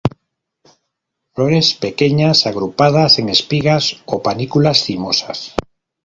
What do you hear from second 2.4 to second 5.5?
agrupadas en espigas o panículas cimosas.